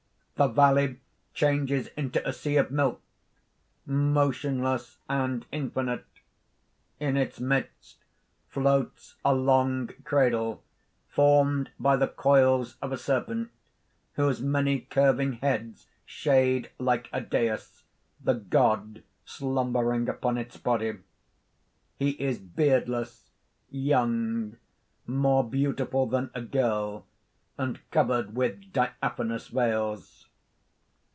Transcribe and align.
(_The 0.37 0.55
valley 0.55 0.99
changes 1.35 1.89
into 1.95 2.27
a 2.27 2.33
sea 2.33 2.57
of 2.57 2.71
milk, 2.71 2.99
motionless 3.85 4.97
and 5.07 5.45
infinite. 5.51 6.07
In 6.99 7.15
its 7.15 7.39
midst 7.39 7.97
floats 8.47 9.17
a 9.23 9.35
long 9.35 9.91
cradle 10.03 10.63
formed 11.07 11.69
by 11.79 11.95
the 11.95 12.07
coils 12.07 12.77
of 12.81 12.91
a 12.91 12.97
serpent, 12.97 13.51
whose 14.13 14.41
many 14.41 14.79
curving 14.79 15.33
heads 15.33 15.85
shade, 16.05 16.71
like 16.79 17.07
a 17.13 17.21
dais, 17.21 17.83
the 18.19 18.33
god 18.33 19.03
slumbering 19.23 20.09
upon 20.09 20.39
its 20.39 20.57
body._ 20.57 21.01
_He 22.03 22.17
is 22.17 22.39
beardless, 22.39 23.29
young, 23.69 24.57
more 25.05 25.47
beautiful 25.47 26.07
than 26.07 26.31
a 26.33 26.41
girl, 26.41 27.05
and 27.59 27.77
covered 27.91 28.35
with 28.35 28.73
diaphanous 28.73 29.49
veils. 29.49 30.17